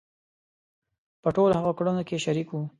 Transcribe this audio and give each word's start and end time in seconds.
په 1.21 1.29
ټولو 1.35 1.53
هغو 1.59 1.71
کړنو 1.77 2.01
کې 2.07 2.23
شریک 2.25 2.47
وو. 2.49 2.61